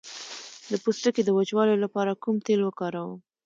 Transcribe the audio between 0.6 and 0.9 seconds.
د